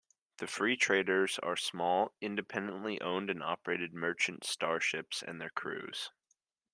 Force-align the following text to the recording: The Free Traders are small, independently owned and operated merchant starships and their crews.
The 0.37 0.47
Free 0.47 0.75
Traders 0.77 1.37
are 1.43 1.55
small, 1.55 2.11
independently 2.21 2.99
owned 3.01 3.29
and 3.29 3.43
operated 3.43 3.93
merchant 3.93 4.43
starships 4.43 5.21
and 5.21 5.39
their 5.39 5.51
crews. 5.51 6.09